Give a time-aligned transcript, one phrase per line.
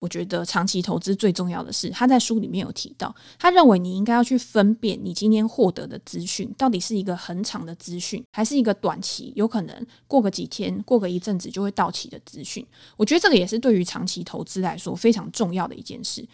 [0.00, 12.64] 我觉得长期投资最重要的是，他在书里面有提到，他认为你应该要去分辨你今天获得的资讯到底是一个很长的资讯，还是一个短期，有可能过个几天、过个一阵子就会到期的资讯。
[12.96, 16.26] 我觉得这个也是对于长期投资来说非常重要的一件事。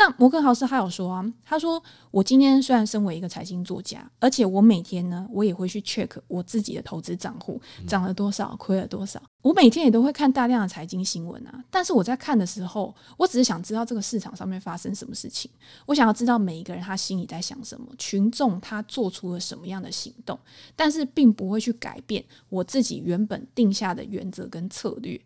[0.00, 9.20] 那摩根豪斯他有说啊，他说我今天虽然身为一个财经作家，而且我每天呢，我也会去 check 我自己的投资账户涨了多少，亏了多少。
[9.42, 15.50] 我每天也都会看大量的财经新闻啊，但是我在看的时候，我只是想知道这个市场上面发生什么事情，
[15.84, 20.38] 我想要知道每一个人他心里在想什么，群众他做出了什么样的行动，
[20.74, 25.20] 但是并不会去改变我自己原本定下的原则跟策略。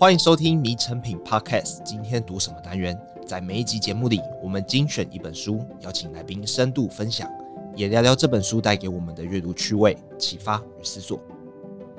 [0.00, 1.76] 欢迎收听《迷成品 Podcast》。
[1.82, 2.98] 今天读什么单元？
[3.26, 7.30] 在每一集节目里，我们精选一本书，邀请来宾深度分享，
[7.76, 11.20] 也聊聊这本书带给我们的阅读趣味、启发与思索。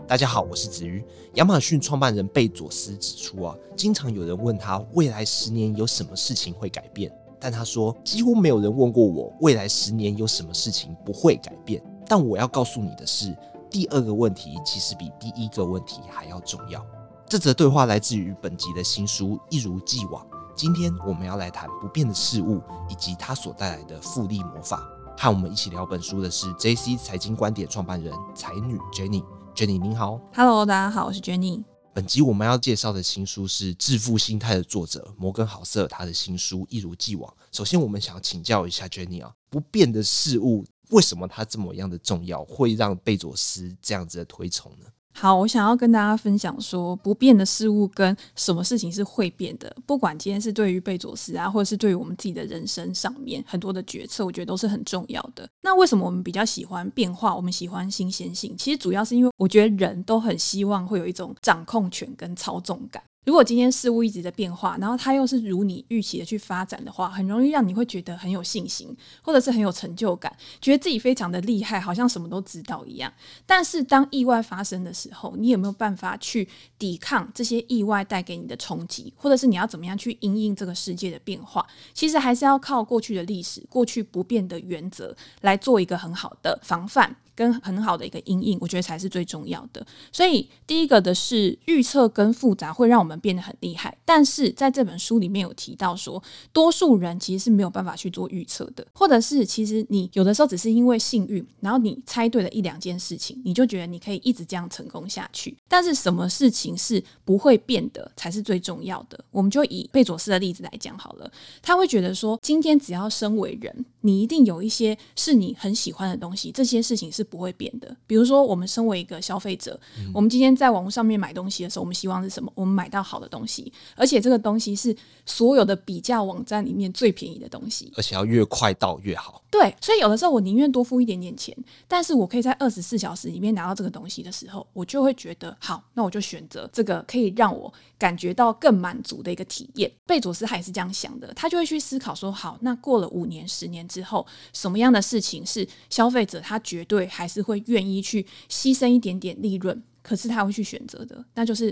[0.08, 1.06] 大家好，我是子瑜。
[1.36, 11.80] 亚马逊创办人贝佐斯指出啊，经常有人问他未来十年有什么事情会改变，但他说几乎没有人问过我未来十年有什么事情不会改变。
[12.08, 13.38] 但我要告诉你的是，
[13.70, 16.84] 第二个问题其实比第一个问题还要重要。
[17.32, 20.22] 这则对话来自于本集的新书《一如既往》。
[20.54, 24.86] 今天我们要来谈不变的事物以及它所带来的复利魔法。
[25.18, 29.24] 和我们一起聊本书的是 JC 财经观点创办人才女 Jenny。
[29.56, 31.64] Jenny 您好，Hello，大家好，我是 Jenny。
[31.94, 37.32] 本集我们要介绍的新书是《致富心态》的作者摩根豪瑟他的新书《一如既往》。
[37.58, 44.86] 首先，我们想要请教一下 Jenny 啊，不变的事物为什么它这么样的重要，会让贝佐斯这样子的推崇呢？
[45.14, 49.76] 好，我想要跟大家分享说，不变的事物跟什么事情是会变的。
[49.86, 55.48] 不管今天是对于贝佐斯啊，或者是对于我们自己的人生上面很多的决策，我觉得都是很重要的。
[55.62, 57.36] 那为什么我们比较喜欢变化？
[57.36, 58.56] 我们喜欢新鲜性？
[58.58, 63.04] 其实主要是因为我觉得人都很希望会有一种掌控权跟操纵感。
[63.24, 73.14] 如果今天事物一直在变化，然后它又是如你预期的去发展的话，很容易让你会觉得很有信心，或者是很有成就感，觉得自己非常的厉害，好像什么都知道一样。
[73.46, 76.48] 但是当意外发生的时候，你有没有办法去
[76.80, 81.64] 抵抗这些意外带给你的冲击，或者是你要怎么样去因应这个世界的变化？
[81.94, 87.16] 其实还是要靠过去的历史、过去不变的原则来做一个很好的防范。
[87.42, 89.84] 跟很好的一个阴影，我觉得才是最重要的。
[90.12, 96.22] 所以第一个的是预测跟复杂会让我们变得很厉害，但是在这本书里面有提到说，
[96.54, 105.58] 多数人其实是没有办法去做预测的，或者是其实你有的时候只是因为幸运，然后你猜对了一两件事情，你就觉得你可以一直这样成功下去。
[105.68, 109.20] 但是什么事情是不会变的才是最重要的？
[109.32, 111.32] 我们就以贝佐斯的例子来讲好了，
[111.64, 117.26] 他会觉得说，今天只要身为人，你一定有一些是你很喜欢的东西，这些事情是。
[117.32, 117.96] 是不会变的。
[118.06, 122.52] 比如说，我们身为一个消费者，嗯、我们今天在网络上面买东西的时候，我们希望是什么？
[122.56, 129.42] 我们买到好的东西，而且这个东西是所有的比价网站里面最便宜的东西，而且要越快到越好。
[129.50, 131.56] 对，所以有的时候我宁愿多付一点点钱，
[131.88, 139.92] 但是我可以在二十四小时里面拿到这个东西的时候，我就会觉得好，那我就选择这个可以让我感觉到更满足的一个体验。
[140.08, 151.72] 贝佐斯还是这样想的，他就会去思考说，好，那过了五年、十年之后，什么样的事情是消费者他绝对还是会愿意去牺牲一点点利润，可是他会去选择的，那就是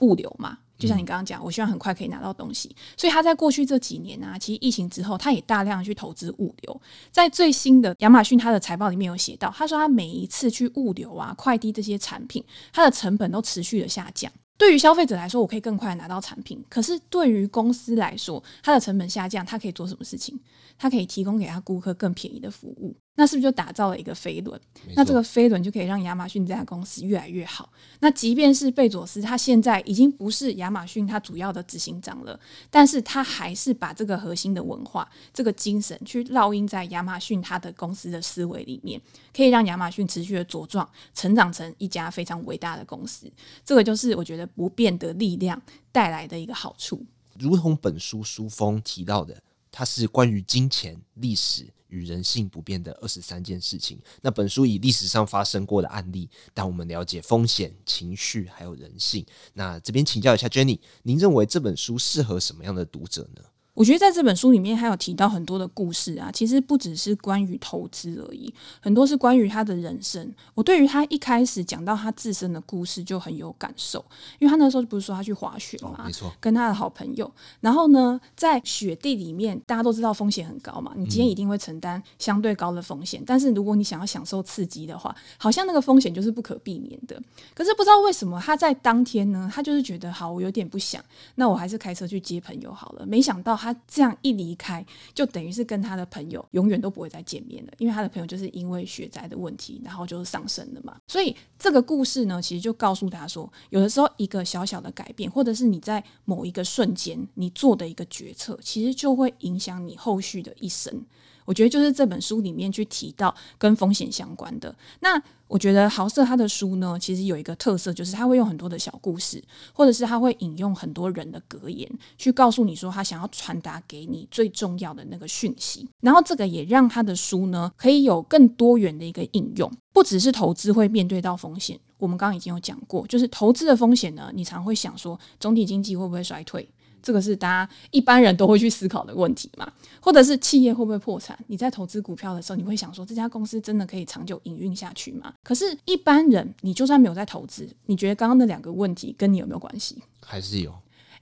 [0.00, 0.58] 物流嘛。
[0.76, 6.80] 就像你刚刚讲，我希望很快可以拿到东西，所以他在过去这几年啊，其实疫情之后，他也大量去投资物流。
[7.12, 12.42] 在最新的亚马逊他的财报里面有写到，他说他每一次去物流啊、快递这些产品，
[12.72, 14.32] 它的成本都持续的下降。
[14.60, 16.62] 对于消费者来说，我可以更快拿到产品。
[16.68, 20.38] 可是对于公司来说，它的成本下降，它可以做什么事情？
[20.80, 22.96] 它可以提供给他顾客更便宜的服务。
[23.16, 24.58] 那是不是就打造了一个飞轮？
[24.96, 27.70] 那这个飞轮就可以让亚马逊这家公司越来越好。
[27.98, 32.40] 那即便是贝佐斯，他现在已经不是亚马逊他主要的执行长了，
[32.70, 38.98] 但是他还是把这个核心的文化、这个精神去烙印在亚马逊他的公司的思维里面，
[39.36, 43.30] 可以让亚马逊持续的茁壮，成长成一家非常伟大的公司。
[43.62, 44.40] 这个就是我觉得。
[44.56, 47.06] 不变的力量带来的一个好处，
[47.38, 53.98] 如同本书书封提到的，它是关于金钱、历史与人性不变的二十三件事情。
[54.22, 59.24] 那本书以历史上发生过的案例，带我们了解风险、情绪还有人性。
[59.54, 63.42] 那这边请教一下 Jenny，您认为这本书适合什么样的读者呢？
[63.80, 70.30] 我觉得在这本书里面，还有提到很多的故事啊，其实不只是关于投资而已，很多是关于他的人生。
[70.54, 74.04] 我对于他一开始讲到他自身的故事就很有感受，
[74.38, 87.18] 因为他那时候不是说他去滑雪嘛，没错，跟他的好朋友，然后呢，在雪地里面，大家都知道风险很高嘛，你今天一定会承担相对高的风险，但是如果你想要享受刺激的话，好像那个风险就是不可避免的。
[87.54, 91.02] 可是不知道为什么他在当天呢，他就是觉得好，我有点不想，
[91.36, 93.06] 那我还是开车去接朋友好了。
[93.06, 94.84] 没想到他这样一离开，
[95.14, 100.96] 就等于是跟他的朋友永远都不会再见面了，因为他的朋友就是因为雪灾的问题，然后就是丧生了嘛。
[101.08, 111.04] 所以这个故事呢，其实就告诉他说，有的时候一个小小的改变，或者是你在某一个瞬间你做的一个决策，其实就会影响你后续的一生。
[111.50, 114.72] 我觉得就是这本书里面去提到跟风险相关的。
[115.00, 119.42] 那我觉得豪瑟他的书呢，其实有一个特色，就是他会用很多的小故事，
[119.72, 125.88] 或者是他会引用很多人的格言，去告诉你说他想要传达给你最重要的那个讯息。
[126.02, 131.76] 然后这个也让他的书呢，可以有更多元的一个应用，不只是投资会面对到风险。
[131.98, 136.70] 我们刚刚已经有讲过，就是投资的风险呢，你常会想说总体经济会不会衰退？
[137.02, 139.70] 这个是大家一般人都会去思考的问题嘛，
[140.00, 141.38] 或者是企业会不会破产？
[141.46, 145.32] 你在投资股票的时候，你会想说这家公司真的可以长久营运下去吗？
[145.42, 149.96] 可是，一般人你就算没有在投资，你觉得刚刚那两个问题跟你有没有关系？
[150.24, 150.72] 还是有。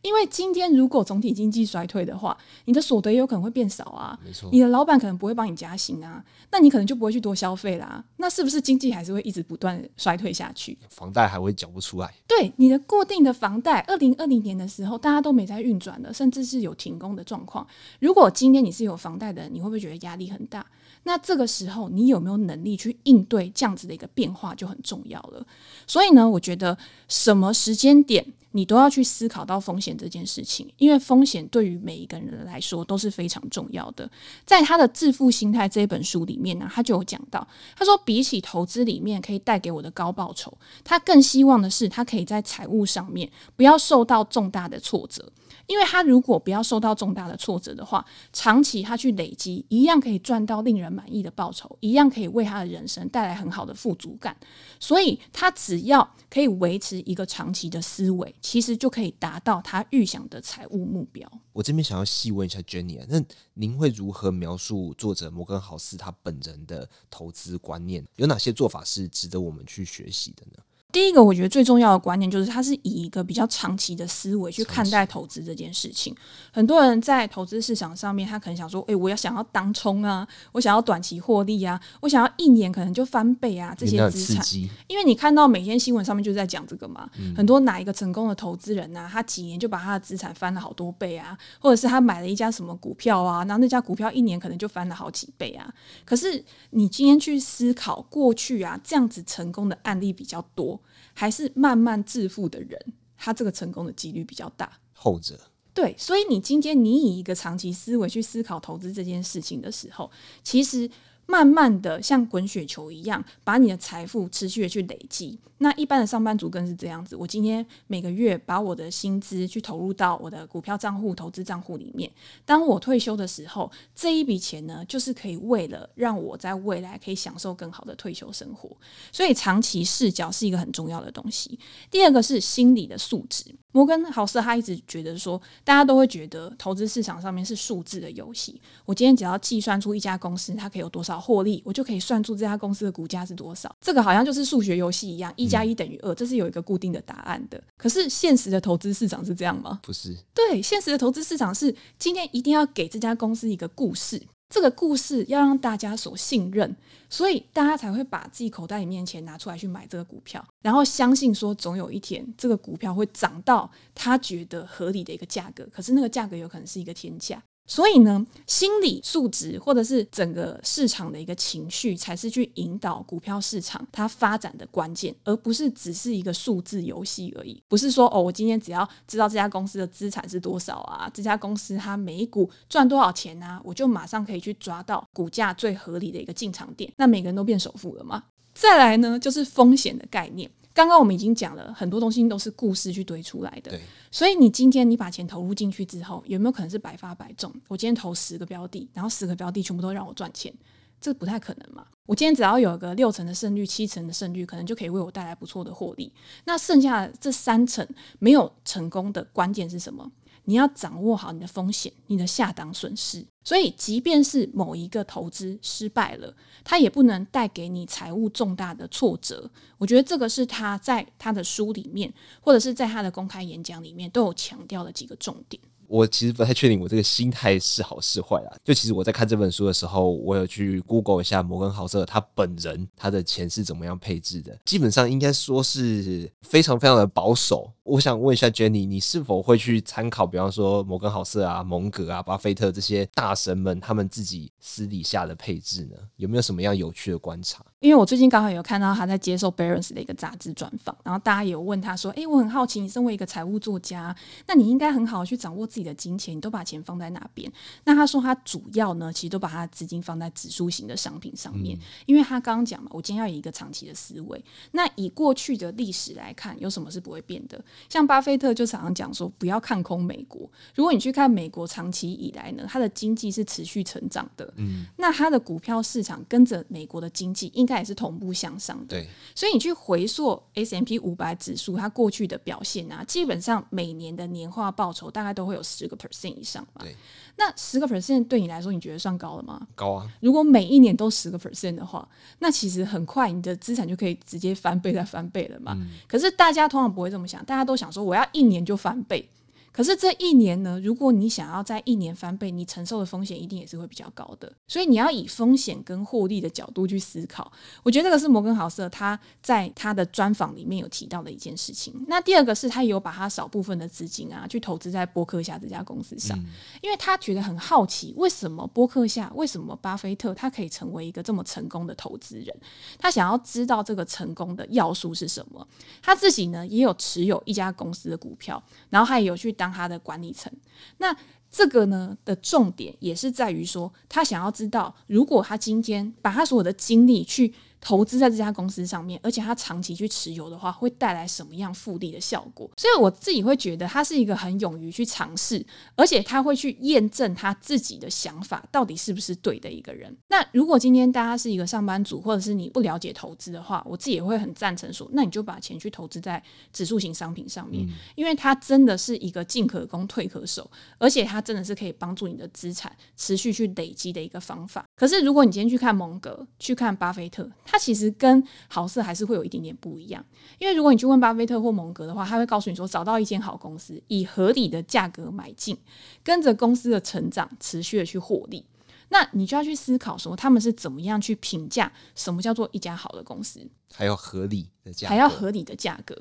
[0.09, 2.35] 因为今天如果总体经济衰退的话，
[2.65, 4.19] 你的所得也有可能会变少啊。
[4.25, 8.03] 没错，你的老板可能不会帮你加薪啊，那你可能就不会去多消费啦。
[8.17, 10.79] 那是不是经济还是会一直不断衰退下去？
[10.89, 12.11] 房贷还会缴不出来。
[12.27, 17.67] 对，你的固定的房贷，二零二零年的时候大家都没在运转了，甚至是有停工的状况。
[18.01, 20.65] 如果今天你是有房贷的人，你会不会觉得压力很大？
[21.05, 25.47] 那这个时候你有没有能力去应对这样子的一个变化就很重要了。
[25.87, 26.77] 所以呢，我觉得
[27.09, 34.11] 什么时间点，你都要去思考到风险这件事情，因为风险对于每一个人来说都是非常重要的。
[34.45, 37.47] 在他的《致富心态》这本书里面呢，他就有讲到，
[37.77, 40.53] 他说比起投资里面可以带给我的高报酬，
[40.85, 45.33] 他更希望的是他可以在财务上面不要受到重大的挫折。
[45.67, 48.03] 因为他如果不要受到重大的挫折的话，
[48.33, 54.37] 长期他去累积，一样可以赚到令人满意的报酬，一样可以为他的人生带来很好的富足感。
[54.81, 61.31] 所以，他只要可以维持一个长期的思维，其实就可以达到他预想的财务目标。
[61.53, 63.23] 我这边想要细问一下 Jenny 啊，那
[63.55, 68.05] 您会如何描述作者摩根豪斯他本人的投资观念？
[68.17, 70.63] 有哪些做法是值得我们去学习的呢？
[70.91, 76.17] 第一个，我觉得最重要的观念就是，他是以一个比较长期的思维去看待投资这件事情。
[76.51, 84.43] 很多人在投资市场上面，他可能想说：“诶，我要想要当冲啊，我想要短期获利啊，我想要一年可能就翻倍啊，这些资产。”
[84.89, 87.07] 因为你看到每天新闻上面就在讲这个嘛，
[87.37, 95.71] 很多哪一个成功的投资人啊，他几年就把他的资产翻了好多倍啊，或者是他买了一家什么股票啊，然后那家股票一年可能就翻了好几倍啊。
[96.07, 100.78] 可是你今天去思考过去啊，这样子成功的案例比较多。
[101.15, 102.81] 还是慢慢致富的人，
[103.17, 104.79] 他这个成功的几率比较大。
[104.93, 105.39] 后者。
[105.75, 110.11] 对，所以你今天你以一个长期思维去思考投资这件事情的时候，
[110.43, 110.91] 其实。
[111.31, 115.39] 慢慢的像滚雪球一样，把你的财富持续的去累积。
[115.59, 117.15] 那一般的上班族更是这样子。
[117.15, 122.11] 我今天每个月把我的薪资去投入到我的股票账户、投资账户里面。
[122.47, 128.75] 当我退休的时候，这一笔钱呢，就是可以为了让我在未来可以享受更好的退休生活。
[129.13, 131.59] 所以长期视角是一个很重要的东西。
[131.91, 133.55] 第二个是心理的素质。
[133.73, 138.61] 摩根豪斯他一直觉得说，大家都会觉得投资市场上面是数字的游戏。
[138.85, 143.75] 我今天只要计算出一家公司它可以有多少获利，我就可以算出这家公司的股价是多少。
[143.81, 147.63] 这个好像就是数学游戏一样，一加一等于二，这是有一个固定的答案的。
[147.77, 149.81] 可是现实的投资市场是这样吗？
[149.83, 150.17] 不是。
[150.35, 154.23] 对，现实的投资市场是今天一定要给这家公司一个故事。
[154.49, 156.75] 这个故事要让大家所信任，
[157.11, 167.43] 所以大家才会把自己口袋里面钱拿出来去买这个股票，然后相信说总有一天这个股票会涨到他觉得合理的一个价格，可是那个价格有可能是一个天价。
[167.69, 177.63] 所以呢，心理素质或者是整个市场的一个情绪，才是去引导股票市场它发展的关键，而不是只是一个数字游戏而已。
[177.69, 186.91] 不是说哦，我今天只要知道这家公司的资产是多少啊，这家公司它每股赚多少钱啊，我就马上可以去抓到股价最合理的一个进场点。
[186.97, 188.25] 那每个人都变首富了吗？
[188.55, 190.51] 再来呢，就是风险的概念。
[190.79, 193.77] 刚刚我们已经讲了很多东西，都是故事去堆出来的。
[194.13, 197.53] 所以你今天你把钱投入进去之后，有没有可能是百发百中？
[197.67, 200.55] 我今天投十个标的，然后十个标的全部都让我赚钱，
[201.01, 201.85] 这不太可能嘛？
[202.07, 206.13] 我今天只要有一个六成的胜率、七成的胜率，可能就可以为我带来不错的获利。
[206.45, 207.85] 那剩下这三成
[208.21, 210.09] 没有成功的关键是什么？
[210.49, 213.23] 你要掌握好你的风险，你的下档损失。
[213.45, 219.51] 所以，即便是某一个投资失败了，它也不能带给你财务重大的挫折。
[219.77, 225.63] 我觉得这个是他在他的书里面，或者是在他的公开演讲里面都有强调的几个重点。
[225.89, 228.57] 我其实不太确定我这个心态是好是坏啊。
[228.63, 237.73] 就其实我在看这本书的时候，我有去 Google 一下摩根豪瑟他本人他的钱是怎么样配置的，基本上应该说是非常非常的保守。
[237.83, 245.97] 我想问一下 Jenny，你是否会去参考，比方说摩根豪瑟啊、蒙格啊、巴菲特这些大神们他们自己私底下的配置呢？
[246.17, 247.65] 有没有什么样有趣的观察？
[247.81, 254.15] 因为我最近刚好有看到他在接受 Barron's 的一个杂志专访，然后大家也有问他说：“诶，我很好奇，你身为一个财务作家，
[254.49, 257.51] 那你应该很好去掌握自己的金钱，你都把钱放在哪边？”
[257.85, 264.45] 那他说他主要呢，其实都把他的资金放在指数型的商品上面，嗯、因为他刚刚讲嘛，我今天要有一个长期的思维。
[264.73, 267.63] 那以过去的历史来看，有什么是不会变的？
[267.89, 270.51] 像巴菲特就常常讲说，不要看空美国。
[270.75, 278.87] 如果你去看美国长期以来呢，它的经济是持续成长的，嗯，那它的股票市场跟着美国的经济，应该也是同步向上的。
[278.87, 286.81] 对，所以你去回溯 S M P 五百指数它过去的表现啊，基本上每年的年化报酬大概都会有十个 percent 以上吧。
[286.81, 286.97] 对，
[287.37, 289.67] 那十个 percent 对你来说，你觉得算高了吗？
[289.75, 290.11] 高啊！
[290.21, 292.09] 如果每一年都十个 percent 的话，
[292.39, 295.75] 那其实很快你的资产就可以直接翻倍再翻倍了嘛。
[295.77, 295.91] 嗯。
[296.09, 299.29] 可是大家通常不会这么想，大家都想说我要一年就翻倍。
[299.79, 304.53] 可是这一年呢，如果你想要在一年翻倍，你承受的风险一定也是会比较高的。
[304.67, 307.53] 所以你要以风险跟获利的角度去思考。
[307.85, 311.95] 我觉得这个是摩根豪瑟他在他的专访里面有提到的一件事情。
[312.09, 316.37] 那第二个是他有把他少部分的资金啊，去投资在波克夏这家公司上，
[316.83, 322.53] 因为他觉得很好奇，为什么波克夏，为什么巴菲特他可以成为一个这么成功的投资人？
[322.99, 325.65] 他想要知道这个成功的要素是什么。
[326.03, 329.68] 他自己呢也有持有一家公司的股票，然后他也有去当。
[329.73, 330.53] 他的管理层，
[330.99, 331.17] 那
[331.51, 337.55] 这个呢的重点也是在于说，他想要知道，如果他今天把他所有的精力去。
[337.81, 342.69] 投资在这家公司上面，而且他长期去持有的话，会带来什么样复利的效果？
[342.77, 350.17] 所以我自己会觉得他是一个很勇于去尝试，而且他会去验证他自己的想法到底是不是对的一个人。
[350.29, 356.43] 那如果今天大家是一个上班族，或者是你不了解投资的话，我自己也会很赞成说，那你就把钱去投资在
[356.73, 360.69] 指数型商品上面，嗯，因为它真的是一个进可攻退可守，
[360.99, 364.85] 而且它真的是可以帮助你的资产持续去累积的一个方法。
[364.97, 370.25] 可是如果你今天去看蒙格，去看巴菲特，它其实跟好事还是会有一点点不一样，
[370.59, 375.77] 因为如果你去问巴菲特或蒙格的话，他会告诉你说，找到一间好公司，以合理的价格买进，
[376.25, 378.65] 跟着公司的成长持续的去获利，
[379.11, 383.61] 那你就要去思考说，他们是怎么样去评价什么叫做一家好的公司，
[383.93, 386.17] 还要合理的价，还要合理的价格。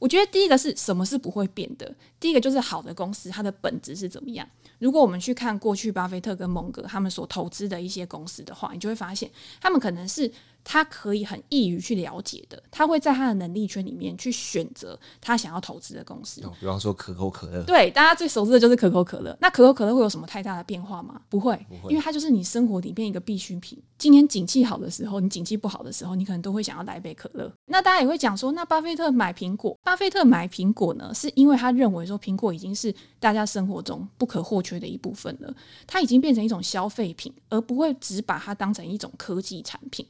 [0.00, 4.44] 我觉得第一个是什么是不会变的，第一个就是好的公司，它的本质是怎么样。
[4.80, 10.32] 如果我们去看过去巴菲特跟蒙格他们所投资的一些公司的话，你就会发现，他们可能是。
[10.70, 16.42] 他可以很易于去了解的，他会在他的能力圈里面去选择他想要投资的公司。
[16.44, 19.34] 哦，比方说可口可乐，对，大家最熟知的就是可口可乐。
[19.40, 21.22] 那可口可乐会有什么太大的变化吗？
[21.30, 23.82] 不会，不会，因为它就是你生活里面一个必需品。
[23.96, 27.50] 今天景气好的时候，你景气不好的时候，你可能都会想要来一杯可乐。
[27.64, 35.50] 那大家也会讲说，那巴菲特买苹果，巴菲特买苹果呢，是因为他认为说苹果已经是大家生活中不可或缺的一部分了，
[35.86, 40.06] 它已经变成一种消费品，而不会只把它当成一种科技产品。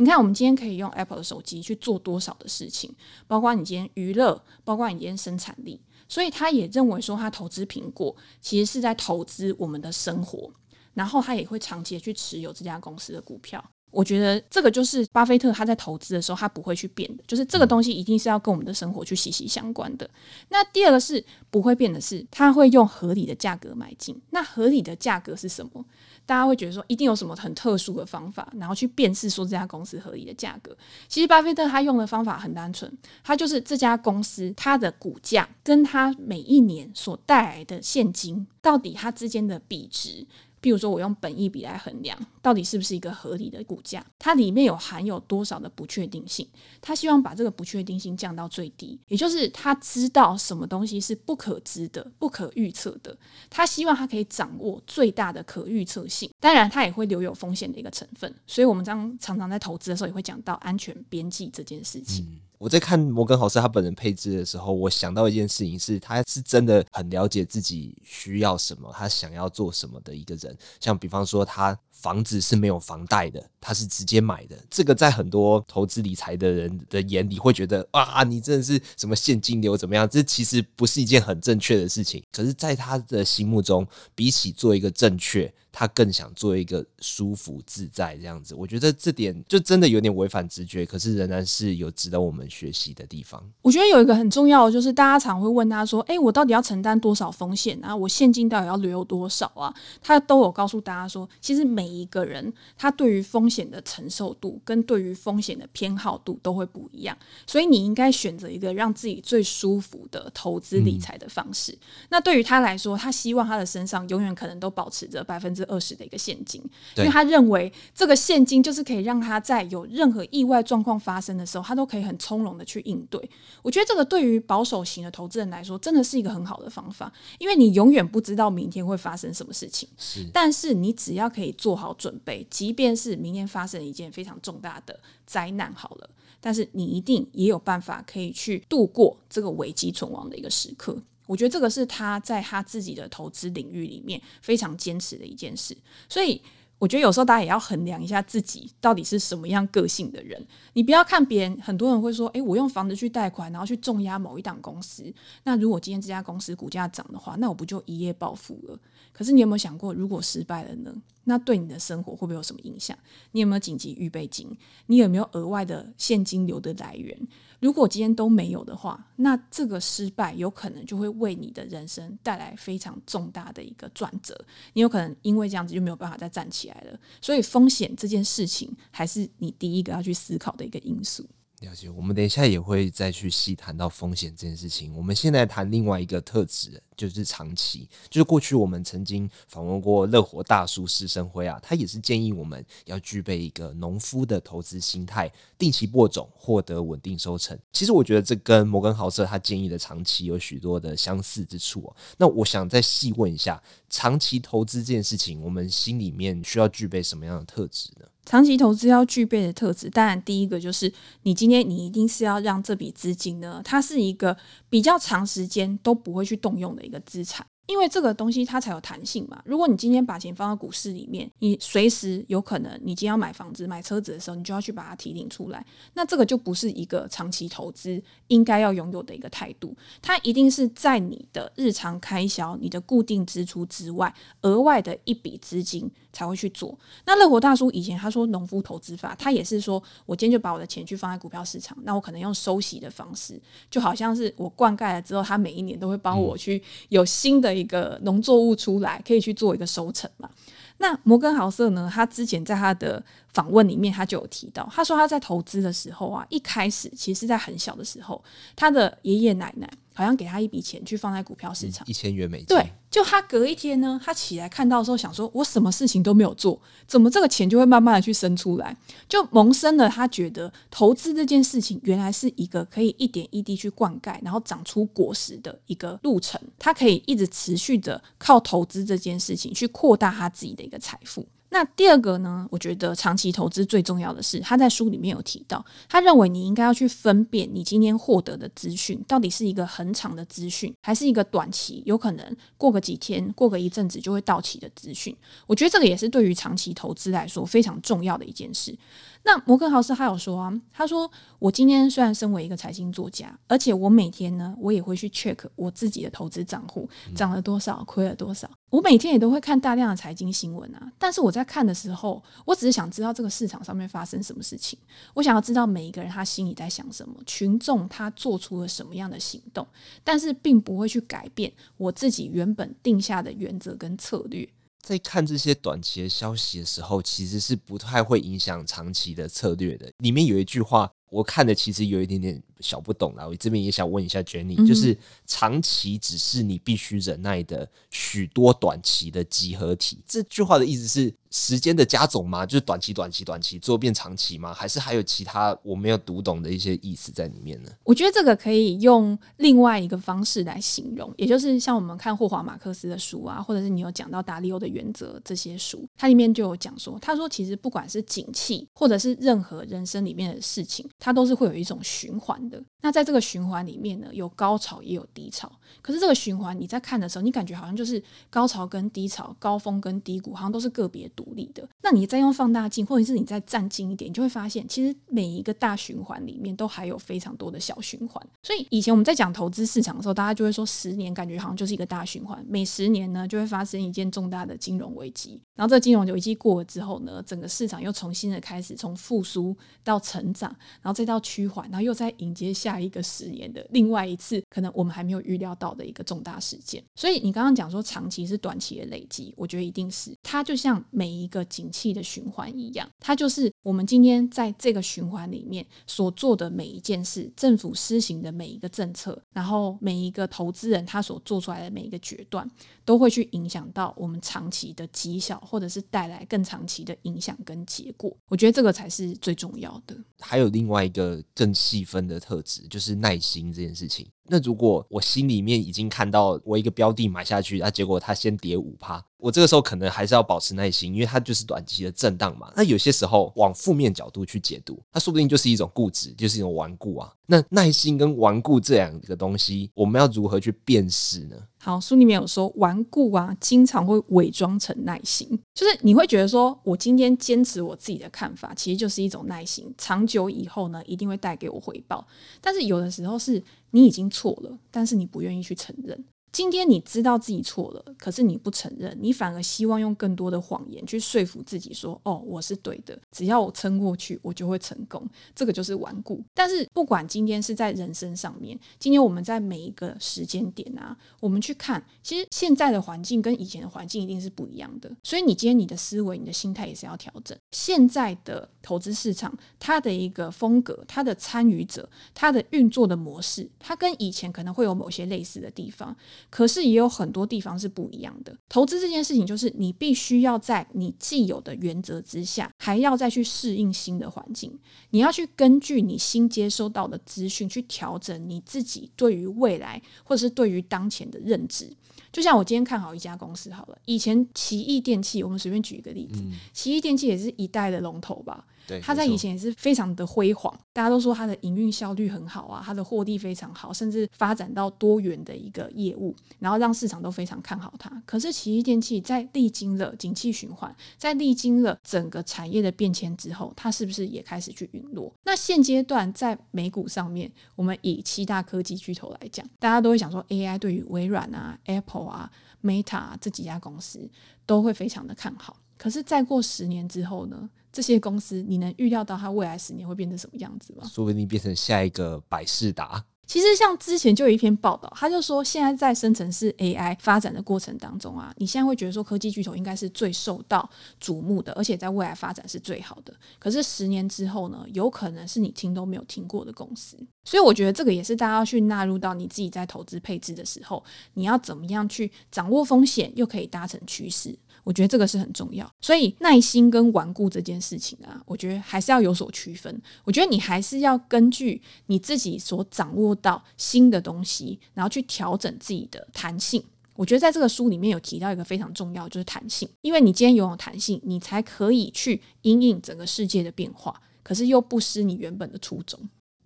[0.00, 2.94] 你看，我们今天可以用 Apple 的手机去做多少的事情，
[3.26, 5.80] 包括你今天娱乐，包括你今天生产力。
[6.08, 10.48] 所以他也认为说，他投资苹果其实是在投资我们的生活，
[10.94, 13.62] 然后他也会长期的去持有这家公司的股票。
[13.90, 20.08] 我觉得这个就是巴菲特他在投资的时候，他不会去变的，就是这个东西一定是要跟我们的生活去息息相关的。
[20.50, 24.20] 那第二个是不会变的是，他会用合理的价格买进。
[24.30, 25.84] 那合理的价格是什么？
[26.28, 30.76] 大家会觉得说，一定有什么很特殊的方法，然后去辨识说这家公司合理的价格。
[31.08, 32.92] 其实巴菲特他用的方法很单纯，
[33.24, 40.26] 他就是这家公司它的股价跟它每一年所带来的现金，到底它之间的比值。
[40.60, 44.04] 比如说，我用本益比来衡量，到底是不是一个合理的股价？
[44.18, 46.48] 它里面有含有多少的不确定性？
[46.80, 53.16] 他希望把这个不确定性降到最低，也就是他知道什么东西是不可知的、不可预测的。
[53.48, 56.30] 他希望他可以掌握最大的可预测性。
[56.40, 58.34] 当然，他也会留有风险的一个成分。
[58.46, 62.26] 所以，我们常常常在投资的时候也会讲到安全边际这件事情。
[62.58, 70.56] 我在看摩根豪斯他本人配置的时候，我想到一件事情是，他是真的很了解自己需要什么，他想要做什么的一个人。
[70.80, 74.56] 像比方说，他房子是没有房贷的，他是直接买的。
[74.70, 80.08] 这个在很多投资理财的人的眼里会觉得啊，你真的是什么现金流怎么样？
[80.08, 82.22] 这其实不是一件很正确的事情。
[82.32, 85.52] 可是，在他的心目中，比起做一个正确。
[85.70, 93.40] 他更想做一个舒服自在这样子，我觉得这点就真的有点违反直觉，可是仍然是有值得我们学习的地方。
[93.62, 97.94] 我觉得有一个很重要的就是，大家常会问他说：“诶，我到底要承担多少风险啊？
[97.94, 99.72] 我现金到底要留多少啊？”
[100.02, 111.72] 他都有告诉大家说，其实每一个人他对于风险的承受度跟对于风险的偏好度都会不一样，所以你应该选择一个让自己最舒服的投资理财的方式。
[111.72, 111.78] 嗯。
[112.10, 116.62] 那对于他来说，他希望他的身上永远可能都保持着百分之二十的一个现金，
[116.96, 123.30] 因为他认为这个现金就是可以让他在有任何意外状况发生的时候，他都可以很从容的去应对。
[123.62, 129.88] 我觉得这个对于保守型的投资人来说，真的是一个很好的方法，因为你永远不知道明天会发生什么事情。
[129.96, 141.00] 是，但是你只要可以做好准备，即便是明天发生一件非常重大的灾难，好了，但是你一定也有办法可以去度过这个危机存亡的一个时刻。
[141.26, 145.76] 我觉得这个是他在他自己的投资领域里面非常坚持的一件事，
[146.08, 146.40] 所以
[146.78, 150.40] 我觉得有时候大家也要衡量一下自己到底是什么样个性的人。
[150.74, 155.12] 你不要看别人，很多人会说：“诶，我用房子去贷款，然后去重压某一档公司。
[155.42, 158.78] 那如果今天这家公司股价涨的话，那我不就一夜暴富了？”
[159.12, 160.94] 可是你有没有想过，如果失败了呢？
[161.24, 162.96] 那对你的生活会不会有什么影响？
[163.32, 164.48] 你有没有紧急预备金？
[164.86, 167.18] 你有没有额外的现金流的来源？
[167.60, 174.38] 如果今天都没有的话，那这个失败有可能就会为你的人生带来非常重大的一个转折。
[174.74, 176.98] 你有可能因为这样子就没有办法再站起来了。
[177.20, 181.26] 所以风险这件事情还是你第一个要去思考的一个因素。
[181.60, 184.94] 了解，我们等一下也会再去细谈到风险这件事情。
[184.96, 187.88] 我们现在谈另外一个特质，就是长期。
[188.08, 197.58] 就是过去我们曾经访问过乐活大叔施生辉啊，他也是建议我们要具备一个农夫的投资心态，定期播种，获得稳定收成。
[197.72, 201.96] 其实我觉得这跟摩根豪瑟他建议的长期有许多的相似之处哦。
[202.18, 203.60] 那我想再细问一下，
[203.90, 208.06] 长期投资这件事情，我们心里面需要具备什么样的特质呢？
[208.28, 210.92] 长期投资要具备的特质，当然第一个就是
[211.22, 214.36] 你今天你一定是要让这笔资金呢，它是一个
[214.68, 217.46] 比较长时间都不会去动用的一个资产。
[217.66, 219.42] 因为这个东西它才有弹性嘛。
[219.44, 225.64] 如果你今天把钱放到股市里面，你随时有可能，你今天要买房子、买车子的时候，你就要去把它提领出来。
[225.92, 229.76] 那这个就不是一个长期投资应该要拥有的一个态度。
[230.00, 236.78] 它一定是在你的日常开销、你的固定支出之外，额外的一笔资金才会去做。
[237.04, 243.38] 那乐活大叔以前他说农夫投资法，他也是说我今天就把我的钱去放在股票市场，那我可能用收息的方式，
[243.70, 247.58] 就好像是我灌溉了之后，他每一年都会帮我去有新的。
[247.58, 250.30] 一个农作物出来，可以去做一个收成嘛。
[250.76, 251.90] 那摩根豪瑟呢？
[251.92, 258.22] 他之前在他的访问里面，他就有提到，他说他在投资的时候啊，一开始其实在很小的时候，
[258.54, 259.68] 他的爷爷奶奶。
[259.98, 262.46] 好像给他一笔钱去放在股票市场，一千元美金。
[262.46, 268.76] 对，就他隔一天呢，他起来看到的时候，想说：“我什么事情都没有做，怎么这个钱就会慢慢的去生出来？”
[269.08, 276.40] 就萌生了他觉得投资这件事情原来是一个可以一点一滴去灌溉，然后长出果实的一个路程。
[276.60, 281.26] 他可以一直持续的靠投资这件事情去扩大他自己的一个财富。
[281.50, 282.46] 那第二个呢？
[282.50, 295.16] 我觉得长期投资最重要的是，他在书里面有提到，他认为你应该要去分辨你今天获得的资讯到底是一个很长的资讯，还是一个短期，有可能过个几天、过个一阵子就会到期的资讯。
[295.46, 298.76] 我觉得这个也是对于长期投资来说非常重要的一件事。
[299.24, 308.48] 那摩根豪斯他有说啊，他说我今天虽然身为一个财经作家，而且我每天呢，我也会去 check 我自己的投资账户涨了多少，亏了多少。
[308.70, 314.78] 我每天也都会看大量的财经新闻啊，但是我在看的时候，我只是想知道这个市场上面发生什么事情，
[315.14, 319.66] 我想要知道每一个人他心里在想什么，群众他做出了什么样的行动，
[320.04, 324.46] 但是并不会去改变我自己原本定下的原则跟策略。
[324.80, 329.90] 在看这些短期的消息的时候，其实是不太会影响长期的策略的。
[329.98, 333.26] 里面有一句话，我看的其实有一点点小不懂啦。
[333.26, 339.98] 我这边也想问一下 Jenny，嗯，就是长期只是你必须忍耐的许多短期的集合体。
[340.06, 341.14] 这句话的意思是？
[341.30, 342.46] 时间的加总吗？
[342.46, 344.50] 就是短期、短期、短期，最后变长期吗？
[344.54, 347.70] 还是还有其他我没有读懂的一些意思在里面呢？
[347.84, 362.62] 我觉得这个可以用另外一个方式来形容，也就是像我们看霍华马克思的书啊，或者是你有讲到达利欧的原则这些书，它里面就有讲说，他说其实不管是景气或者是任何人生里面的事情，它都是会有一种循环的。
[362.80, 365.50] 那在这个循环里面呢，有高潮也有低潮。
[365.82, 371.68] 可是这个循环你在看的时候，你感觉好像就是高潮跟低潮、高峰跟低谷，好像都是个别独立的。
[371.82, 378.24] 那你再用放大镜，或者是你再站近一点，你就会发现，其实每一个大循环里面都还有非常多的小循环。
[378.42, 385.40] 所以以前我们在讲投资市场的时候，大家就会说，十年感觉好像就是一个大循环，每十年呢就会发生一件重大的金融危机。
[385.54, 390.48] 然后这金融危机过了之后呢，整个市场又重新的开始，从复苏到成长，
[390.80, 392.78] 然后再到趋缓，然后又再迎接下。
[392.78, 396.80] 一个十年的另外一次，可能我们还没有预料到的一个重大事件。
[396.94, 412.48] 所以你刚刚讲说长期是短期的累积，我觉得一定是它就像每一个景气的循环一样，它就是我们今天在这个循环里面所做的每一件事，政府施行的每一个政策，然后每一个投资人他所做出来的每一个决断，
[412.84, 418.16] 都会去影响到我们长期的绩效，或者是带来更长期的影响跟结果。
[418.28, 419.96] 我觉得这个才是最重要的。
[420.20, 422.68] 还有另外一个更细分的特质。
[422.68, 424.06] 就是耐心这件事情。
[424.28, 432.52] 那如果我心里面已经看到我一个标的买下去，那结果它先跌五趴，我这个时候可能还是要保持耐心，因为它就是短期的震荡嘛。
[432.54, 437.12] 那有些时候往负面角度去解读，它说不定就是一种固执，就是一种顽固啊。
[437.30, 441.36] 那耐心跟顽固这两个东西，我们要如何去辨识呢？
[441.60, 452.06] 好，书里面有说，顽固啊，经常会伪装成耐心，就是你会觉得说，我今天坚持我自己的看法，其实就是一种耐心，长久以后呢，一定会带给我回报。
[452.40, 456.04] 但是有的时候是你已经错了，但是你不愿意去承认。
[456.30, 466.22] 今天你知道自己错了，可是你不承认，你反而希望用更多的谎言去说服自己说：“哦，我是对的，只要我撑过去，我就会成功。”这个就是顽固。
[466.34, 474.90] 但是不管今天是在人生上面，今天我们在每一个时间点啊，我们去看，其实现在的环境跟以前的环境一定是不一样的。
[475.02, 477.36] 所以你今天你的思维、你的心态也是要调整。
[477.52, 485.96] 现在的投资市场，它的一个风格、它的参与者、它的运作的模式，它跟以前可能会有某些类似的地方。
[486.30, 488.36] 可是也有很多地方是不一样的。
[488.48, 494.56] 投资这件事情，就是你必须要在你既有的原则之下，还要再去适应新的环境。
[494.90, 501.68] 你要去根据你新接收到的资讯去调整你自己对于未来或者是对于当前的认知。
[502.10, 508.46] 就像我今天看好一家公司好了，以前奇异电器，我们随便举一个例子，嗯、奇异电器也是一代的龙头吧。
[508.82, 518.02] 它在以前也是非常的辉煌，大家都说它的营运效率很好啊，它的获利非常好，甚至发展到多元的一个业务，然后让市场都非常看好它。
[518.04, 525.12] 可是奇异电器在历经了景气循环，在历经了整个产业的变迁之后，它是不是也开始去陨落？
[525.24, 532.30] 那现阶段在美股上面，我们以七大科技巨头来讲，大家都会想说 AI 对于微软啊、Apple 啊、
[532.62, 534.10] Meta 啊这几家公司
[534.44, 535.56] 都会非常的看好。
[535.76, 537.48] 可是再过十年之后呢？
[537.72, 540.88] 这些公司，你能预料到它未来十年会变成什么样子吗？
[540.88, 543.04] 说不定变成下一个百事达。
[543.26, 550.66] 其实像之前就有一篇报道，他就说现在在生成式 AI 发展的过程当中啊，你现在会觉得说科技巨头应该是最受到
[550.98, 553.12] 瞩目的，而且在未来发展是最好的。
[553.38, 556.96] 可是十年之后呢，有可能是你听都没有听过的公司。
[557.26, 564.34] 所以我觉得这个也是大家要去纳入到你自己在投资配置的时候，你要怎么样去掌握风险，又可以达成趋势。
[564.68, 569.80] 我觉得这个是很重要，所以耐心跟顽固这件事情啊，我觉得还是要有所区分。
[570.04, 576.62] 我觉得你还是要根据你自己所掌握到新的东西，然后去调整自己的弹性。
[576.94, 585.98] 我觉得在这个书里面有提到一个非常重要，就是弹性，因为你今天拥有弹性，你才可以去因应整个世界的变化，可是又不失你原本的初衷。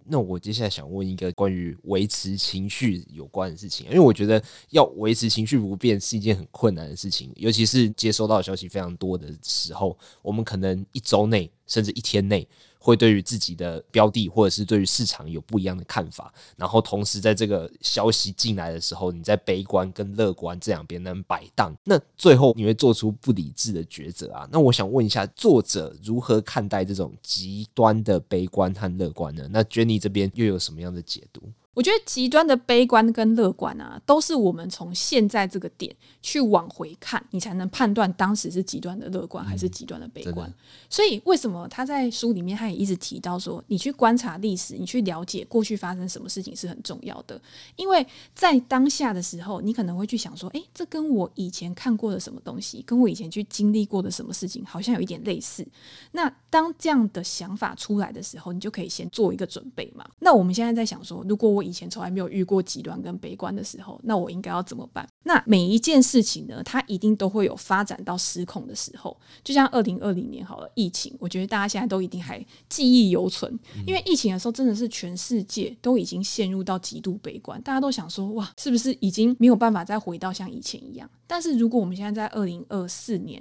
[0.07, 12.47] 那我接下来想问一个关于维持情绪有关的事情，因为我觉得要维持情绪不变是一件很困难的事情，尤其是接收到消息非常多的时候，我们可能一周内甚至一天内。
[12.83, 24.49] 会对于自己的标的，或者是对于市场有不一样的看法，然后同时在这个消息进来的时候，你在悲观跟乐观这两边能摆荡，那最后你会做出不理智的抉择啊。
[24.51, 29.47] 那我想问一下，作者如何看待这种极端的悲观和乐观呢？
[29.51, 31.43] 那 Jenny 这边又有什么样的解读？
[31.75, 40.49] 我觉得极端的悲观跟乐观啊，都是我们从现在这个点去往回看，你才能判断当时是极端的乐观还是极端的悲观。
[40.49, 40.55] 嗯、
[40.91, 47.41] 所以为什么他在书里面他也一直提到说，你去观察历史，你去了解过去发生什么事情是很重要的。
[47.77, 55.67] 因为在当下的时候，你可能会去想说，诶，这跟我以前看过的什么东西，跟我以前去经历过的什么事情，好像有一点类似。
[56.11, 60.07] 那当这样的想法出来的时候，你就可以先做一个准备嘛。
[60.19, 65.09] 那我们现在在想说，如果我我以前从来没有遇过极端跟悲观的时候，那我应该要怎么办？
[65.23, 69.17] 那每一件事情呢，它一定都会有发展到失控的时候。
[69.45, 81.09] 就像二零二零年好了，疫情，我觉得大家现在都一定还记忆犹存，因为疫情的时候真的是全世界都已经陷入到极度悲观，大家都想说哇，是不是已经没有办法再回到像以前一样？
[81.29, 83.41] 但是如果我们现在在二零二四年，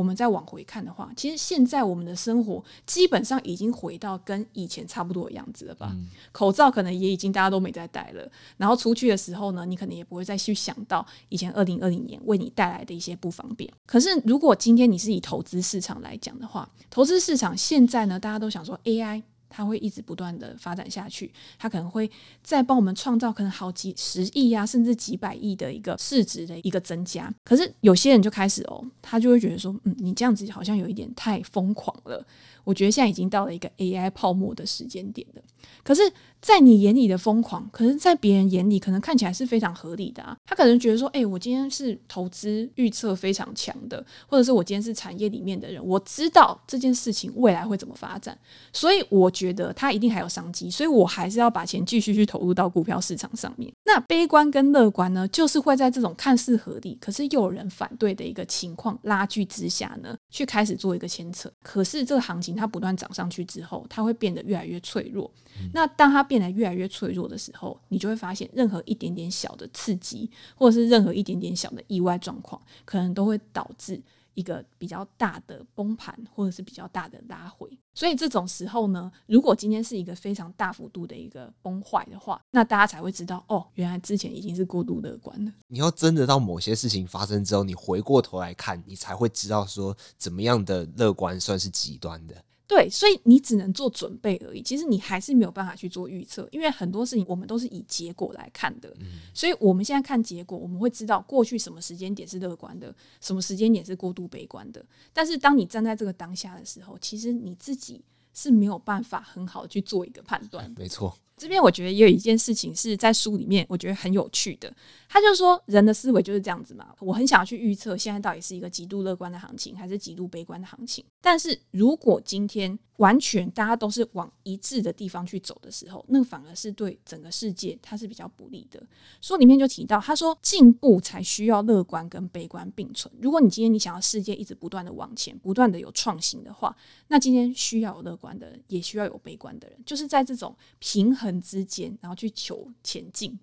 [0.00, 5.90] 我们再往回看的话，其实现在我们的生活基本上已经回到跟以前差不多的样子了吧？
[5.92, 13.70] 嗯、口罩可能也已经大家都没在戴了，然后出去的时候呢，你可能也不会再去想到以前二零二零年为你带来的一些不方便。
[13.84, 19.22] 可是如果今天你是以投资市场来讲的话，投资市场现在呢，大家都想说 AI。
[19.50, 22.10] 它会一直不断的发展下去，它可能会
[22.42, 27.30] 再帮我们创造可能好几十亿呀、啊，甚至几百亿的一个市值的一个增加。
[27.44, 32.24] 可是有些人就开始哦，他就会觉得说，嗯，你这样子好像有一点太疯狂了。
[32.70, 35.42] 我觉得现在已经到了一个 AI 泡沫的时间点了。
[35.82, 36.02] 可是，
[36.40, 40.36] 在你眼里的疯狂，可是在别人眼里可能看起来是非常合理的啊。
[40.46, 48.38] 他可能觉得说，哎、我今天是投资预测非常强的，或者是我今天是产业里面的人，我知道这件事情未来会怎么发展，
[48.72, 53.70] 所以我觉得他一定还有商机，所以我还是要把钱继续去投入到股票市场上面。
[53.84, 61.50] 那悲观跟乐观呢，就是会在这种看似合理，可是又有人反对的一个情况拉锯之下呢，去开始做一个牵扯。
[61.62, 65.30] 可是这个行情它不断涨上去之后，它会变得越来越脆弱。
[65.72, 74.00] 那当它变得越来越脆弱的时候，你就会发现，任何一点点小的刺激，或者是任何一点点小的意外状况，可能都会导致
[74.34, 77.68] 一个比较大的崩盘，或者是比较大的拉回。
[77.92, 85.52] 所以这种时候呢，如果今天是一个非常大幅度的一个崩坏的话，那大家才会知道，哦，原来之前已经是过度乐观了。
[85.66, 92.42] 你要真的到某些事情发生之后，你回过头来看，你才会知道说，怎么样的乐观算是极端的。
[92.70, 94.62] 对，所以你只能做准备而已。
[94.62, 98.88] 其实你还是没有办法去做预测，因为很多事情我们都是以结果来看的。
[99.00, 99.06] 嗯。
[99.34, 104.86] 所以我们现在看结果，我们会知道过去什么时间点是乐观的，什么时间点是过度悲观的。
[105.12, 108.00] 但是当你站在这个当下的时候，其实你自己
[108.32, 110.72] 是没有办法很好的去做一个判断。
[110.78, 111.18] 没错。
[111.40, 114.70] 这边我觉得也有一件事情是在书里面，我觉得很有趣的。
[115.08, 116.94] 他就说，人的思维就是这样子嘛。
[117.00, 121.02] 我很想要去预测现在到底是一个极度乐观的行情，还是极度悲观的行情。
[121.20, 128.80] 但是如果今天完全大家都是往一致的地方去走的时候，那反而是对整个世界它是比较不利的。
[129.20, 133.12] 书里面就提到，他说进步才需要乐观跟悲观并存。
[133.20, 136.76] 如果你今天你想要世界一直不断的往前，不断的有创新的话，
[137.08, 143.38] 那今天需要有乐观的人，也需要有悲观的人，就是在这种平衡之间，然后去求前进，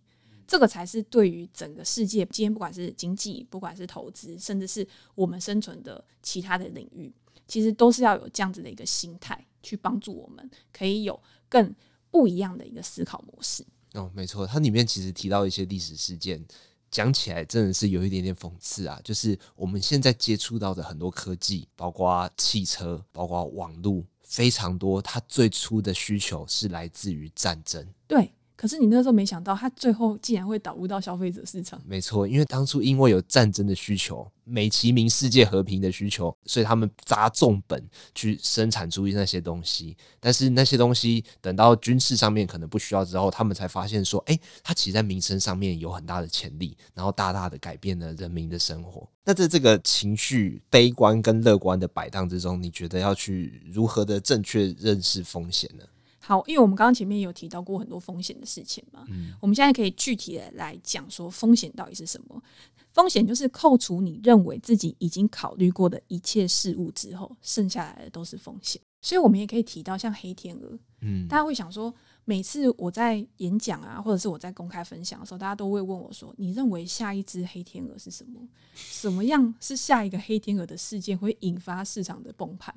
[0.47, 7.13] 这个才是对于整个世界，今天不管是经济，不管是投资，甚至是我们生存的其他的领域，
[7.47, 11.75] 其实都是要有这样子的一个心态，去帮助我们可以有更
[12.09, 13.63] 不一样的一个思考模式。
[13.93, 16.43] 哦，没错，它里面其实提到一些历史事件，
[16.89, 24.03] 讲起来真的是有一点点讽刺啊，就是我们现在接触到的很多科技，包括汽车，包括网络。
[24.27, 27.87] 非常多，它最初的需求是来自于战争。
[28.07, 28.33] 对。
[28.57, 31.79] 可是你那时候没想到，它最后竟然会导入到消费者市场。
[31.85, 39.95] 没错，因为当初因为有战争的需求，美其名世界和平的需求，所以他们砸重本去生产出那些东西。
[40.19, 49.07] 但是那些东西等到军事上面可能不需要之后，他们才发现说，哎，它其实在民生上面有很大的潜力，然后大大的改变了人民的生活。
[49.23, 55.83] 那在这个情绪悲观跟乐观的摆荡之中，你觉得要去如何的正确认识风险呢？
[56.27, 62.43] 好，因为我们刚刚前面有提到过很多风险的事情嘛，嗯，我们现在可以具体的来讲说风险到底是什么？
[62.91, 68.81] 风险就是扣除你认为自己已经考虑过的一切事物之后，剩下来的都是风险。
[68.99, 71.93] 所以，我们也可以提到像黑天鹅，嗯，大家会想说，
[72.25, 78.45] 每次我在演讲啊，或者是我在公开分享的时候，大家都会问我说，你认为下一只黑天鹅是什么？
[78.75, 82.75] 什么样是下一个黑天鹅的事件会引发市场的崩盘？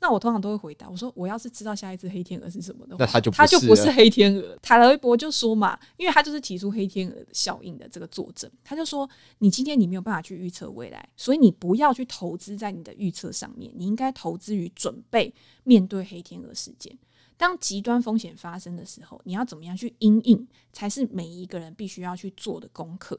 [0.00, 4.56] 那我通常都会回答我说，我要是知道下一只黑天鹅是什么的话，那他就他就不是黑天鹅。
[4.62, 9.08] 塔勒伯就说嘛，因为他就是提出黑天鹅效应的这个作者，他就说，
[9.38, 15.34] 你今天你没有办法去预测未来，所以你不要去投资在你的预测上面，你应该投资于准备
[15.64, 16.96] 面对黑天鹅事件。
[17.36, 23.18] 当极端风险发生的时候，你要怎么样去因应，才是每一个人必须要去做的功课。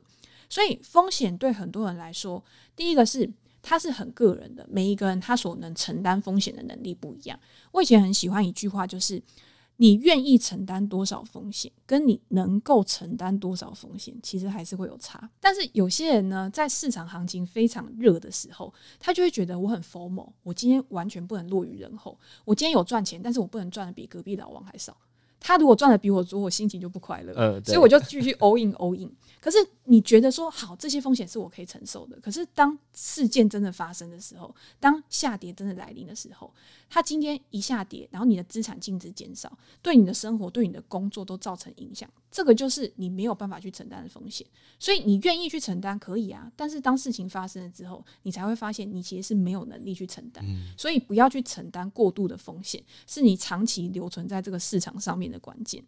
[0.50, 2.42] 所以风险对很多人来说，
[2.78, 3.30] 第一个是。
[3.62, 7.40] 他是很个人的，每一个人他所能承担风险的能力不一样。
[7.72, 9.22] 我以前很喜欢一句话，就是
[9.78, 15.30] 你愿意承担多少风险，跟你能够承担多少风险，其实还是会有差。
[15.40, 22.18] 但是有些人呢，在市场行情非常热的时候，他就会觉得我很 formal，我今天完全不能落于人后。
[22.44, 24.98] 我今天有赚钱，但是我不能赚的比隔壁老王还少。
[25.40, 27.34] 他如果赚的比我多，我心情就不快乐。
[27.34, 29.10] 呃，所以我就继续 all in all in。
[29.42, 32.20] 可是你觉得说好，这些风险是我可以承受的。
[32.20, 36.54] 可是当事件真的发生的时候，当下跌真的来临的时候，
[36.90, 42.10] 它今天一下跌，然后你的资产净值减少，对你的生活、对你的工作都造成影响。
[42.32, 44.46] 这个就是你没有办法去承担的风险。
[44.78, 50.46] 所以你愿意去承担可以啊，但是当事情发生了之后，你才会发现你其实是没有能力去承担。
[50.78, 55.84] 所以不要去承担过度的风险，是你长期留存在这个市场上面的关键。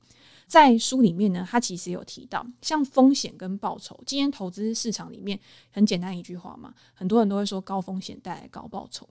[0.47, 3.97] 在书里面呢，他其实有提到，像风险跟报酬。
[4.05, 9.07] 今天投资市场里面很简单一句话嘛，很多人都会说高风险带来高报酬。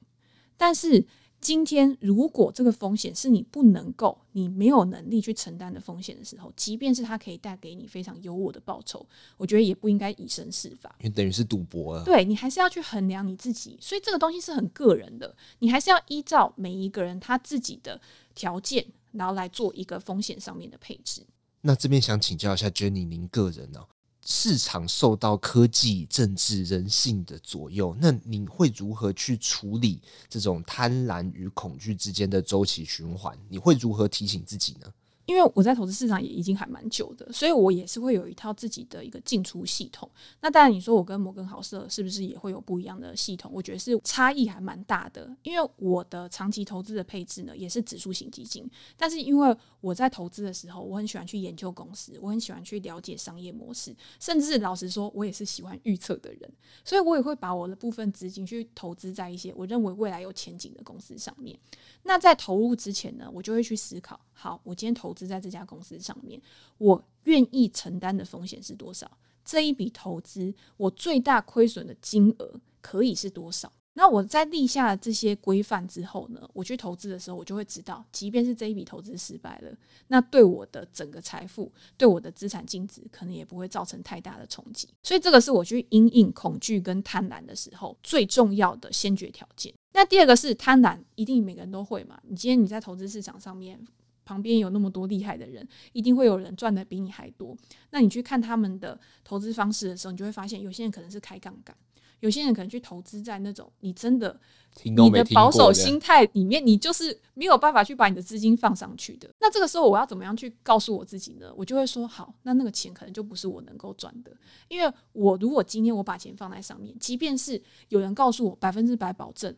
[0.59, 1.03] 但是
[1.41, 9.05] 今天如果这个风险是你不能够、你没有能力去承担的风险的时候，即便是它可以带给你非常优渥的报酬，
[9.37, 12.05] 我觉得也不应该以身试法，因为等于是赌博了。
[12.05, 18.01] 对，你还是要去衡量你自己，所以这个东西是很个人的，你还是要依照每一个人他自己的
[18.35, 18.87] 条件。
[19.13, 21.27] 然后来做一个风险上面的配置。
[21.63, 23.89] 那这边想请教一下 Jenny，您个人呢、哦？
[24.23, 33.37] 市场受到科技、政治、人性的左右，那你会如何去处理这种贪婪与恐惧之间的周期循环？
[33.49, 34.87] 你会如何提醒自己呢？
[35.31, 40.11] 因为我在投资市场也已经还蛮久的，所以我也是会有一套自己的一个进出系统。
[40.41, 43.49] 那当然，你说我跟摩根豪瑟是不是也会有不一样的系统？
[43.55, 45.33] 我觉得是差异还蛮大的。
[45.45, 56.53] 因为我的长期投资的配置呢，也是指数型基金，但是因为我在投资的时候，我很喜欢去研究公司，我很喜欢去了解商业模式，甚至老实说，我也是喜欢预测的人，
[56.85, 61.57] 所以我也会把我的部分资金去投资在一些我认为未来有前景的公司上面。
[62.03, 66.41] 那在投入之前呢，我就会去思考：好，我今天投资在这家公司上面，
[66.79, 69.11] 我愿意承担的风险是多少？
[69.45, 73.73] 这一笔投资，我最大亏损的金额可以是多少？
[73.95, 79.77] 那我在立下这些规范之后呢，我去投资的时候，我就会知道，即便是这一笔投资失败了，
[80.07, 84.89] 那对我的整个财富、对我的资产净值，可能也不会造成太大的冲击。
[85.03, 89.75] 所以，这个是我去因应恐惧跟贪婪的时候最重要的先决条件。
[89.93, 92.19] 那第二个是贪婪，一定每个人都会嘛？
[92.29, 93.85] 你今天你在投资市场上面，
[94.25, 97.57] 旁边有那么多厉害的人，一定会有人赚的比你还多。
[97.91, 101.77] 那你去看他们的投资方式的时候，你就会发现，有些人可能是开杠杆。
[102.21, 104.39] 有些人可能去投资在那种你真的
[104.85, 109.29] 你的保守心态里面，你就是没有办法去把你的资金放上去的。
[109.41, 111.53] 那这个时候我要怎么样去告诉我自己呢？
[111.57, 114.31] 我就会说好，那那个钱可能就不是我能够赚的，
[114.69, 119.55] 因为我如果今天我把钱放在上面，即便是有人告诉我百分之百保证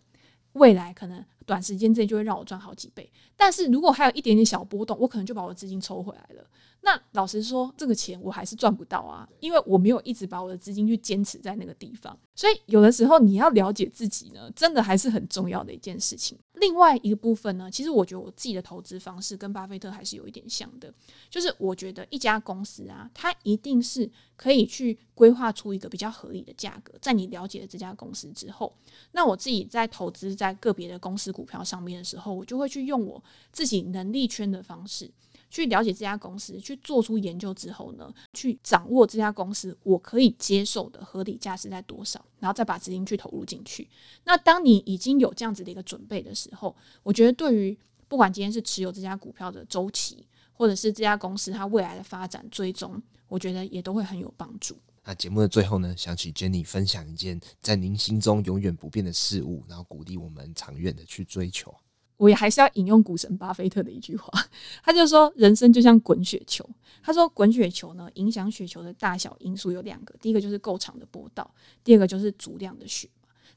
[0.54, 6.46] 未来可能短时间之内就会让我赚好几倍，但是如果还有一点点小波动，我可能就把我的资金抽回来了。
[6.84, 12.18] 那老实说，这个钱我还是赚不到啊，因为我没有一直把我的资金去坚持在那个地方。
[12.34, 16.36] 所以有的时候你要了解自己呢，真的还是很重要的一件事情。
[16.54, 20.92] 另外一个部分呢，其实我觉得我自己的投资方式跟巴菲特还是有一点像的，
[21.30, 26.92] 就是我觉得一家公司啊，它一定是可以去规划出一个比较合理的价格。
[27.00, 28.74] 在你了解了这家公司之后，
[29.12, 35.08] 那我自己在投资在个别的公司股票上面的时候，我就会去用我自己能力圈的方式。
[35.52, 43.86] 去了解这家公司，去做出研究之后呢，去掌握这家公司我可以接受的合理价是在多少，然后再把资金去投入进去。
[44.24, 54.74] 那当你已经有这样子的一个准备的时候，我觉得对于不管今天是持有这家股票的周期，或者是这家公司它未来的发展追踪，我觉得也都会很有帮助。
[55.04, 61.74] 那节目的最后呢，想请 Jenny 分享一件在您心中永远不变的事物，然后鼓励我们长远的去追求。
[62.22, 64.30] 我也还是要引用股神巴菲特的一句话，
[64.84, 66.64] 他就说：“人生就像滚雪球。”
[67.02, 73.08] 他说：“滚雪球呢，影响雪球的大小因素有两个，第一个就是够长的波道，第二个就是足量的雪。”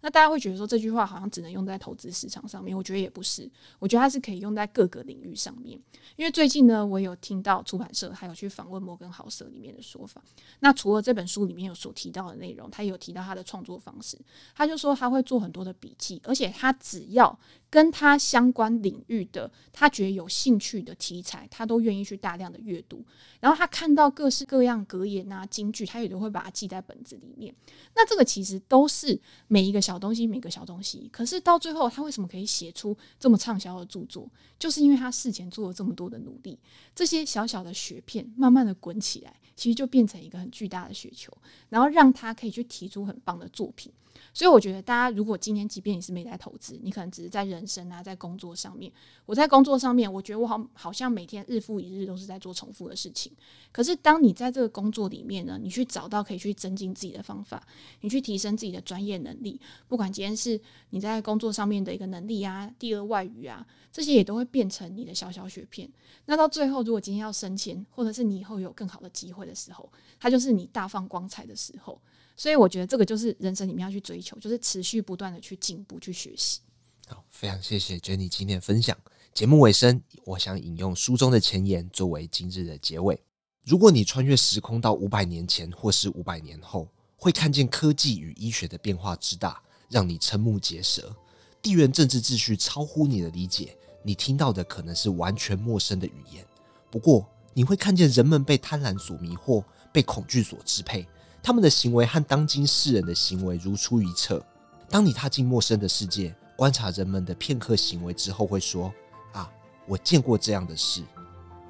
[0.01, 5.79] 那大家会觉得说这句话好像只能用在投资市场上面，我觉得也不是，我觉得它是可以用在各个领域上面。
[6.15, 10.23] 因为最近呢，我有听到出版社还有去访问摩根豪瑟里面的说法。
[10.60, 14.17] 那除了这本书里面有所提到的内容，他也有提到他的创作方式。
[14.53, 17.38] 他就说他会做很多的笔记，而且他只要
[17.69, 23.03] 跟他相关领域的他觉得有兴趣的题材，他都愿意去大量的阅读。
[23.39, 27.53] 然后他看到各式各样格言啊、金句，他也都会把它记在本子里面。
[27.95, 31.07] 那这个其实都是每一个小东西，每个小东西。
[31.11, 34.27] 可是到最后，他为什么可以写出这么畅销的著作？
[34.57, 36.57] 就是因为他事前做了这么多的努力。
[36.95, 41.31] 这些小小的雪片慢慢的滚起来，其实就变成一个很巨大的雪球，
[41.69, 43.91] 然后让他可以去提出很棒的作品。
[44.34, 48.91] 所以我觉得，大家如果今天即便你是没在投资，你可能只是在人生啊，在工作上面。
[49.25, 53.32] 我在工作上面，我觉得我好好像每天日复一日都是在做重复的事情。
[53.71, 57.65] 可是，当你在这个工作里面呢，你去找到可以去增进自己的方法，
[58.01, 65.89] 你去提升自己的专业能力，不管今天是你在工作上面的一个能力啊，第二外语啊，这些也都会变成你的小小雪片。
[66.25, 71.99] 那到最后，如果今天要升迁，或者是你以后有更好的机会的时候，它就是你大放光彩的时候。
[72.35, 76.59] 所以我觉得这个就是人生里面要去追求，就是持续不断的去进步、去学习。
[77.07, 78.97] 好，非常谢谢 Jenny 今天的分享。
[79.33, 83.21] 节目尾声，我想引用书中的前言作为今日的结尾。
[83.63, 91.15] 如果你穿越时空到五百年前或是五百年后，会看见科技与医学的变化之大，让你瞠目结舌。
[91.61, 96.45] 地缘政治秩序超乎你的理解，你听到的可能是完全陌生的语言。
[96.91, 101.07] 不过，你会看见人们被贪婪所迷惑，被恐惧所支配。
[101.45, 104.43] 他们的行为和当今世人的行为如出一辙。
[104.89, 108.91] 当你踏进陌生的世界，观察人们的片刻行为之后，会说
[109.31, 109.47] ：“啊，
[109.85, 111.03] 我见过这样的事，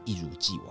[0.06, 0.68] 一如既往。”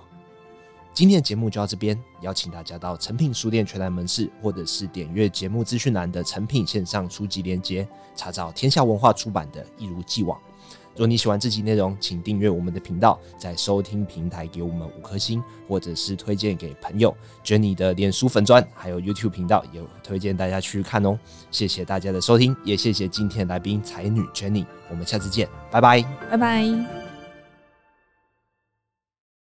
[0.94, 7.86] 今天的节目就到这边，邀请大家到诚品书店全台门市，或者是点阅节目资讯栏的诚品线上书籍链接，
[8.16, 10.38] 查找天下文化出版的《一如既往》。
[10.94, 17.14] 如果你喜欢这集内容，请订阅我们的频道，在收听平台给我们五颗星，或者是推荐给朋友。
[17.44, 21.18] Jenny 的脸书粉砖还有 YouTube 频道也推荐大家去看哦。
[21.50, 24.64] 谢谢大家的收听，也谢谢今天的来宾才女 Jenny。
[24.88, 27.03] 我们下次见，拜拜，拜拜。